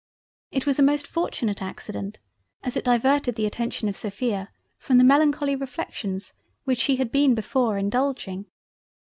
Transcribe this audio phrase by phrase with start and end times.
[0.49, 2.17] It was a most fortunate accident
[2.63, 7.35] as it diverted the attention of Sophia from the melancholy reflections which she had been
[7.35, 8.47] before indulging.